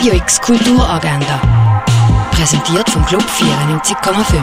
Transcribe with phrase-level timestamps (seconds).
[0.00, 1.42] Radio X Kulturagenda.
[2.30, 4.42] Präsentiert vom Club 94,5.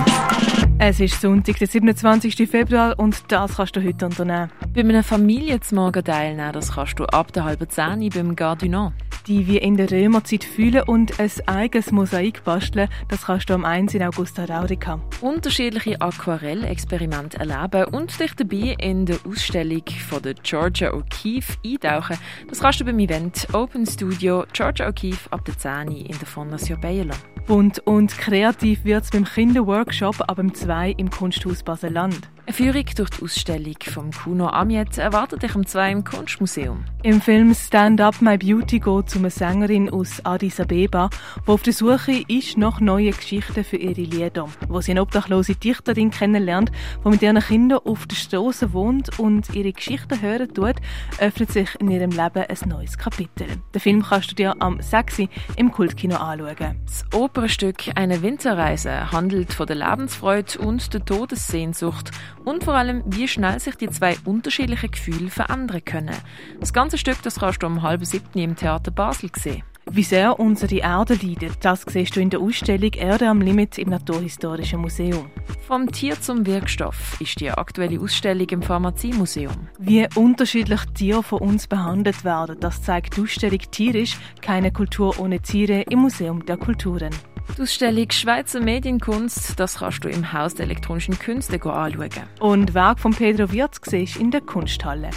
[0.78, 2.48] Es ist Sonntag, der 27.
[2.48, 4.52] Februar und das kannst du heute unternehmen.
[4.76, 8.94] Bei einem Familienzmorgen teilnehmen, das kannst du ab der halben Zehn beim Gardinant.
[9.28, 13.66] Die wie in der Römerzeit fühlen und ein eigenes Mosaik basteln, das kannst du am
[13.66, 15.02] 1 in Augusta Raurica.
[15.20, 22.18] Unterschiedliche Aquarellexperimente erleben und dich dabei in der Ausstellung von der Georgia O'Keeffe eintauchen.
[22.48, 26.80] Das kannst du beim Event Open Studio Georgia O'Keeffe ab der 10 in der Fondation
[26.80, 27.14] Bayerlo.
[27.48, 32.30] Bunt und kreativ wird es beim Kinderworkshop ab dem 2 im Kunsthaus Basel-Land.
[32.48, 36.86] Eine Führung durch die Ausstellung vom Kuno Amiet erwartet dich am 2 im Kunstmuseum.
[37.04, 41.10] Im Film Stand Up My Beauty geht es um eine Sängerin aus Addis Abeba,
[41.46, 44.48] die auf der Suche ist nach neuen Geschichten für ihre Lieder.
[44.70, 46.72] Wo sie eine obdachlose Dichterin kennenlernt,
[47.04, 50.76] die mit ihren Kindern auf der Straße wohnt und ihre Geschichten hören tut,
[51.20, 53.48] öffnet sich in ihrem Leben ein neues Kapitel.
[53.76, 55.24] Den Film kannst du dir am 6
[55.58, 56.80] im Kultkino anschauen.
[56.86, 62.12] Das Opernstück Eine Winterreise handelt von der Lebensfreude und der Todessehnsucht
[62.48, 66.16] und vor allem, wie schnell sich die zwei unterschiedlichen Gefühle verändern können.
[66.62, 69.64] Das ganze Stück das kannst du um halb siebten im Theater Basel sehen.
[69.90, 73.90] Wie sehr unsere Erde leidet, das siehst du in der Ausstellung Erde am Limit im
[73.90, 75.30] Naturhistorischen Museum.
[75.66, 79.70] Vom Tier zum Wirkstoff ist die aktuelle Ausstellung im Pharmaziemuseum.
[79.80, 85.42] Wie unterschiedlich Tiere von uns behandelt werden, das zeigt die Ausstellung Tierisch, keine Kultur ohne
[85.42, 87.12] Tiere im Museum der Kulturen.
[87.56, 92.10] Die Ausstellung Schweizer Medienkunst, das kannst du im Haus der elektronischen Künste anschauen.
[92.40, 95.12] Und Werk von Pedro Wirz siehst in der Kunsthalle.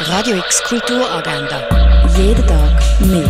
[0.00, 1.62] Radio X Kulturagenda.
[2.16, 3.28] Jeden Tag mehr.